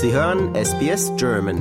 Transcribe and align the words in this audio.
Sie 0.00 0.12
hören 0.12 0.54
SBS 0.54 1.10
German. 1.16 1.58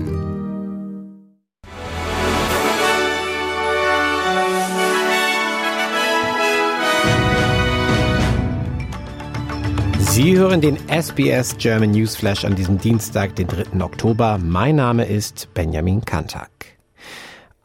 Sie 9.98 10.38
hören 10.38 10.62
den 10.62 10.78
SBS 10.88 11.58
German 11.58 11.90
Newsflash 11.90 12.46
an 12.46 12.56
diesem 12.56 12.78
Dienstag, 12.78 13.36
den 13.38 13.48
3. 13.48 13.84
Oktober. 13.84 14.38
Mein 14.38 14.76
Name 14.76 15.06
ist 15.06 15.52
Benjamin 15.56 16.06
Kantak. 16.06 16.77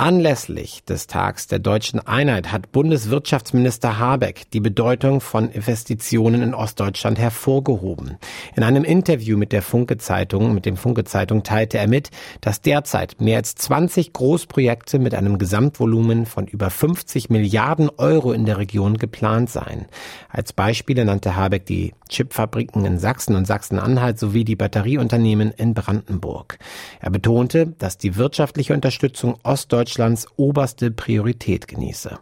Anlässlich 0.03 0.82
des 0.82 1.07
Tags 1.07 1.46
der 1.46 1.61
deutschen 1.61 2.00
Einheit 2.00 2.50
hat 2.50 2.73
Bundeswirtschaftsminister 2.73 4.00
Habeck 4.00 4.50
die 4.50 4.59
Bedeutung 4.59 5.21
von 5.21 5.48
Investitionen 5.48 6.43
in 6.43 6.55
Ostdeutschland 6.55 7.21
hervorgehoben. 7.21 8.17
In 8.57 8.64
einem 8.64 8.82
Interview 8.82 9.36
mit 9.36 9.53
der 9.53 9.63
Funke 9.63 9.99
Zeitung, 9.99 10.54
mit 10.54 10.67
dem 10.67 10.77
Funke 10.77 11.04
Zeitung 11.04 11.44
teilte 11.44 11.79
er 11.79 11.86
mit, 11.86 12.11
dass 12.41 12.61
derzeit 12.61 13.21
mehr 13.21 13.36
als 13.36 13.54
20 13.54 14.13
Großprojekte 14.13 14.99
mit 14.99 15.14
einem 15.14 15.39
Gesamtvolumen 15.39 16.27
von 16.27 16.49
über 16.49 16.71
50 16.71 17.30
Milliarden 17.30 17.89
Euro 17.96 18.32
in 18.32 18.44
der 18.44 18.58
Region 18.58 18.99
geplant 18.99 19.50
seien. 19.50 19.86
Als 20.29 20.53
Beispiele 20.53 21.05
nannte 21.05 21.36
Habeck 21.36 21.64
die 21.64 21.94
Chipfabriken 22.12 22.84
in 22.84 22.98
Sachsen 22.98 23.34
und 23.34 23.46
Sachsen-Anhalt 23.46 24.18
sowie 24.18 24.44
die 24.44 24.57
Batterieunternehmen 24.57 25.50
in 25.50 25.75
Brandenburg. 25.75 26.58
Er 27.00 27.11
betonte, 27.11 27.75
dass 27.79 27.98
die 27.98 28.16
wirtschaftliche 28.16 28.75
Unterstützung 28.75 29.36
Ostdeutschlands 29.43 30.02
Deutschlands 30.02 30.26
oberste 30.36 30.90
Priorität 30.90 31.68
genieße. 31.68 32.19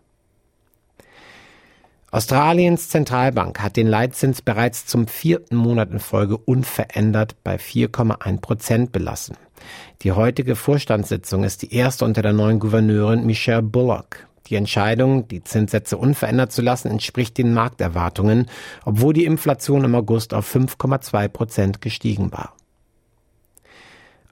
Australiens 2.11 2.89
Zentralbank 2.89 3.61
hat 3.61 3.77
den 3.77 3.87
Leitzins 3.87 4.43
bereits 4.43 4.87
zum 4.87 5.07
vierten 5.07 5.57
Monat 5.57 5.91
in 5.91 6.01
Folge 6.01 6.37
unverändert 6.37 7.37
bei 7.45 7.57
4,1 7.57 8.41
Prozent 8.41 8.93
belassen. 8.93 9.37
Die 10.03 10.13
heutige 10.13 10.57
Vorstandssitzung 10.57 11.45
ist 11.45 11.63
die 11.63 11.75
erste 11.75 12.05
unter 12.05 12.23
der 12.23 12.33
neuen 12.33 12.59
Gouverneurin 12.59 13.27
Michelle 13.27 13.63
Bullock. 13.63 14.27
Die 14.47 14.57
Entscheidung, 14.57 15.29
die 15.29 15.45
Zinssätze 15.45 15.97
unverändert 15.97 16.53
zu 16.53 16.63
lassen, 16.63 16.91
entspricht 16.91 17.39
den 17.39 17.55
Markterwartungen, 17.55 18.47
obwohl 18.85 19.13
die 19.13 19.25
Inflation 19.25 19.85
im 19.85 19.95
August 19.95 20.35
auf 20.35 20.53
5,2 20.55 21.29
Prozent 21.29 21.81
gestiegen 21.81 22.33
war. 22.33 22.55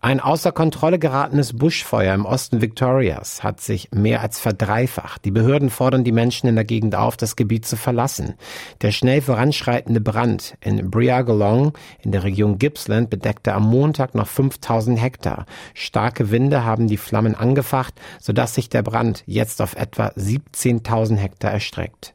Ein 0.00 0.20
außer 0.20 0.52
Kontrolle 0.52 1.00
geratenes 1.00 1.56
Buschfeuer 1.56 2.14
im 2.14 2.24
Osten 2.24 2.60
Victorias 2.60 3.42
hat 3.42 3.60
sich 3.60 3.88
mehr 3.90 4.20
als 4.20 4.38
verdreifacht. 4.38 5.24
Die 5.24 5.32
Behörden 5.32 5.70
fordern 5.70 6.04
die 6.04 6.12
Menschen 6.12 6.46
in 6.46 6.54
der 6.54 6.64
Gegend 6.64 6.94
auf, 6.94 7.16
das 7.16 7.34
Gebiet 7.34 7.66
zu 7.66 7.76
verlassen. 7.76 8.34
Der 8.80 8.92
schnell 8.92 9.20
voranschreitende 9.20 10.00
Brand 10.00 10.56
in 10.60 10.88
Briargolong 10.88 11.76
in 12.00 12.12
der 12.12 12.22
Region 12.22 12.58
Gippsland 12.58 13.10
bedeckte 13.10 13.54
am 13.54 13.68
Montag 13.68 14.14
noch 14.14 14.28
5000 14.28 15.02
Hektar. 15.02 15.46
Starke 15.74 16.30
Winde 16.30 16.64
haben 16.64 16.86
die 16.86 16.96
Flammen 16.96 17.34
angefacht, 17.34 17.94
sodass 18.20 18.54
sich 18.54 18.68
der 18.68 18.82
Brand 18.82 19.24
jetzt 19.26 19.60
auf 19.60 19.74
etwa 19.74 20.08
17.000 20.08 21.16
Hektar 21.16 21.50
erstreckt. 21.50 22.14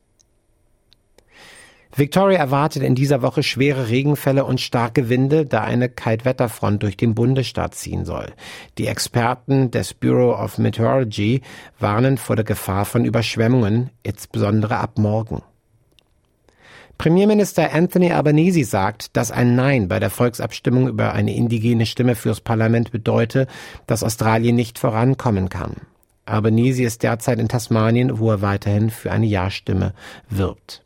Victoria 1.95 2.39
erwartet 2.39 2.81
in 2.81 2.95
dieser 2.95 3.21
Woche 3.21 3.43
schwere 3.43 3.89
Regenfälle 3.89 4.45
und 4.45 4.59
starke 4.59 5.09
Winde, 5.09 5.45
da 5.45 5.61
eine 5.61 5.89
Kaltwetterfront 5.89 6.81
durch 6.81 6.97
den 6.97 7.13
Bundesstaat 7.13 7.75
ziehen 7.75 8.03
soll. 8.03 8.33
Die 8.79 8.87
Experten 8.87 9.69
des 9.69 9.93
Bureau 9.93 10.33
of 10.33 10.57
Meteorology 10.57 11.41
warnen 11.79 12.17
vor 12.17 12.35
der 12.35 12.45
Gefahr 12.45 12.85
von 12.85 13.05
Überschwemmungen, 13.05 13.91
insbesondere 14.01 14.77
ab 14.77 14.97
morgen. 14.97 15.43
Premierminister 16.97 17.73
Anthony 17.73 18.11
Albanese 18.11 18.63
sagt, 18.63 19.15
dass 19.15 19.31
ein 19.31 19.55
Nein 19.55 19.87
bei 19.87 19.99
der 19.99 20.09
Volksabstimmung 20.09 20.87
über 20.87 21.13
eine 21.13 21.35
indigene 21.35 21.85
Stimme 21.85 22.15
fürs 22.15 22.41
Parlament 22.41 22.91
bedeute, 22.91 23.45
dass 23.85 24.03
Australien 24.03 24.55
nicht 24.55 24.79
vorankommen 24.79 25.49
kann. 25.49 25.75
Albanese 26.25 26.83
ist 26.83 27.03
derzeit 27.03 27.39
in 27.39 27.49
Tasmanien, 27.49 28.17
wo 28.17 28.31
er 28.31 28.41
weiterhin 28.41 28.89
für 28.89 29.11
eine 29.11 29.25
Ja-Stimme 29.25 29.93
wirbt. 30.29 30.81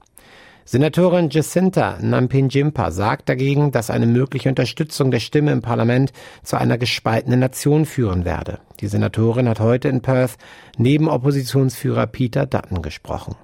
Senatorin 0.69 1.29
Jacinta 1.29 1.97
Nampinjimpa 2.01 2.91
sagt 2.91 3.29
dagegen, 3.29 3.71
dass 3.71 3.89
eine 3.89 4.05
mögliche 4.05 4.49
Unterstützung 4.49 5.11
der 5.11 5.21
Stimme 5.21 5.53
im 5.53 5.61
Parlament 5.61 6.11
zu 6.43 6.57
einer 6.57 6.77
gespaltenen 6.77 7.39
Nation 7.39 7.85
führen 7.85 8.25
werde. 8.25 8.59
Die 8.81 8.87
Senatorin 8.87 9.47
hat 9.47 9.61
heute 9.61 9.87
in 9.87 10.01
Perth 10.01 10.35
neben 10.77 11.07
Oppositionsführer 11.07 12.05
Peter 12.07 12.45
Dutton 12.45 12.81
gesprochen. 12.81 13.35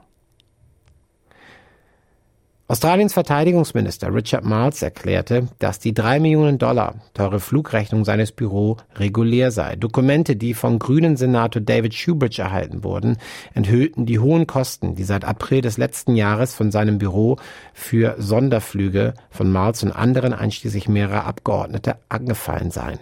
Australiens 2.73 3.13
Verteidigungsminister 3.13 4.11
Richard 4.11 4.45
Marles 4.45 4.81
erklärte, 4.81 5.47
dass 5.59 5.77
die 5.77 5.93
drei 5.93 6.19
Millionen 6.19 6.57
Dollar 6.57 6.95
teure 7.13 7.39
Flugrechnung 7.39 8.03
seines 8.03 8.31
Büros 8.31 8.77
regulär 8.95 9.51
sei. 9.51 9.75
Dokumente, 9.75 10.35
die 10.35 10.55
vom 10.55 10.79
grünen 10.79 11.15
Senator 11.15 11.61
David 11.61 11.93
Shoebridge 11.93 12.41
erhalten 12.41 12.83
wurden, 12.83 13.17
enthüllten 13.53 14.07
die 14.07 14.17
hohen 14.17 14.47
Kosten, 14.47 14.95
die 14.95 15.03
seit 15.03 15.23
April 15.23 15.61
des 15.61 15.77
letzten 15.77 16.15
Jahres 16.15 16.55
von 16.55 16.71
seinem 16.71 16.97
Büro 16.97 17.37
für 17.75 18.15
Sonderflüge 18.17 19.13
von 19.29 19.51
Marles 19.51 19.83
und 19.83 19.91
anderen 19.91 20.33
einschließlich 20.33 20.89
mehrerer 20.89 21.25
Abgeordnete 21.25 21.97
angefallen 22.09 22.71
seien. 22.71 22.97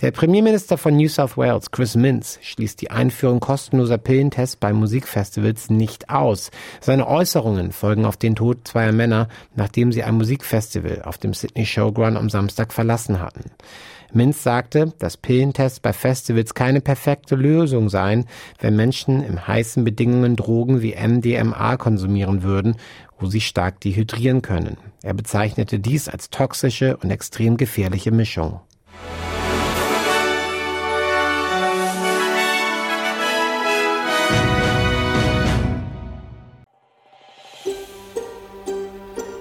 Der 0.00 0.10
Premierminister 0.10 0.76
von 0.76 0.96
New 0.96 1.08
South 1.08 1.36
Wales, 1.36 1.70
Chris 1.70 1.94
Minns, 1.94 2.40
schließt 2.42 2.80
die 2.80 2.90
Einführung 2.90 3.38
kostenloser 3.38 3.96
Pillentests 3.96 4.56
bei 4.56 4.72
Musikfestivals 4.72 5.70
nicht 5.70 6.10
aus. 6.10 6.50
Seine 6.80 7.06
Äußerungen 7.06 7.70
folgen 7.70 8.04
auf 8.04 8.16
den 8.16 8.34
Tod 8.34 8.66
zweier 8.66 8.90
Männer, 8.90 9.28
nachdem 9.54 9.92
sie 9.92 10.02
ein 10.02 10.16
Musikfestival 10.16 11.02
auf 11.02 11.18
dem 11.18 11.32
Sydney 11.32 11.64
Showground 11.64 12.16
am 12.16 12.28
Samstag 12.28 12.72
verlassen 12.72 13.20
hatten. 13.20 13.52
Minz 14.12 14.42
sagte, 14.42 14.92
dass 14.98 15.16
Pillentests 15.16 15.78
bei 15.78 15.92
Festivals 15.92 16.54
keine 16.54 16.80
perfekte 16.80 17.36
Lösung 17.36 17.88
seien, 17.88 18.26
wenn 18.58 18.74
Menschen 18.74 19.22
in 19.22 19.46
heißen 19.46 19.84
Bedingungen 19.84 20.34
Drogen 20.34 20.82
wie 20.82 20.96
MDMA 20.96 21.76
konsumieren 21.76 22.42
würden, 22.42 22.76
wo 23.20 23.26
sie 23.26 23.40
stark 23.40 23.80
dehydrieren 23.80 24.42
können. 24.42 24.76
Er 25.02 25.14
bezeichnete 25.14 25.78
dies 25.78 26.08
als 26.08 26.30
toxische 26.30 26.96
und 26.96 27.12
extrem 27.12 27.56
gefährliche 27.56 28.10
Mischung. 28.10 28.60